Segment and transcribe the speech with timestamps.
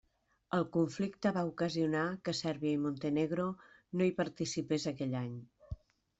[0.59, 3.47] El conflicte va ocasionar que Sèrbia i Montenegro
[4.01, 5.39] no hi participés aquell any.